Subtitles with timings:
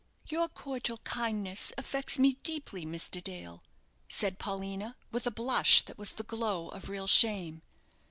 [0.29, 3.23] "Your cordial kindness affects me deeply, Mr.
[3.23, 3.61] Dale,"
[4.09, 7.61] said Paulina, with a blush that was the glow of real shame.